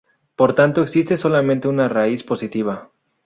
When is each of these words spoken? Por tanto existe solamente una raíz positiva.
Por 0.35 0.53
tanto 0.55 0.81
existe 0.81 1.15
solamente 1.15 1.67
una 1.67 1.87
raíz 1.87 2.23
positiva. 2.23 2.89